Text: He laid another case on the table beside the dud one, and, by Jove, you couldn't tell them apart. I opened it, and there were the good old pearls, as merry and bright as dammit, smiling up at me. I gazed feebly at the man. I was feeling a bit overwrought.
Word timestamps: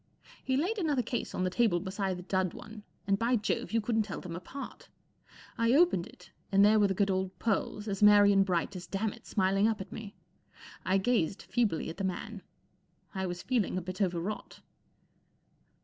He 0.43 0.57
laid 0.57 0.79
another 0.79 1.03
case 1.03 1.35
on 1.35 1.43
the 1.43 1.51
table 1.51 1.79
beside 1.79 2.17
the 2.17 2.23
dud 2.23 2.55
one, 2.55 2.81
and, 3.05 3.19
by 3.19 3.35
Jove, 3.35 3.71
you 3.71 3.79
couldn't 3.79 4.01
tell 4.01 4.19
them 4.19 4.35
apart. 4.35 4.89
I 5.59 5.73
opened 5.73 6.07
it, 6.07 6.31
and 6.51 6.65
there 6.65 6.79
were 6.79 6.87
the 6.87 6.95
good 6.95 7.11
old 7.11 7.37
pearls, 7.37 7.87
as 7.87 8.01
merry 8.01 8.33
and 8.33 8.43
bright 8.43 8.75
as 8.75 8.87
dammit, 8.87 9.27
smiling 9.27 9.67
up 9.67 9.79
at 9.79 9.91
me. 9.91 10.15
I 10.83 10.97
gazed 10.97 11.43
feebly 11.43 11.87
at 11.87 11.97
the 11.97 12.03
man. 12.03 12.41
I 13.13 13.27
was 13.27 13.43
feeling 13.43 13.77
a 13.77 13.81
bit 13.83 14.01
overwrought. 14.01 14.61